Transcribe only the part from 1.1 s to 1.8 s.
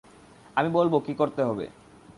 করতে হবে।